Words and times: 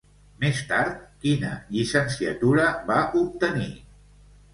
Més 0.43 0.59
tard, 0.69 0.95
quina 1.25 1.51
llicenciatura 1.75 2.65
va 2.89 2.97
obtenir? 3.21 3.69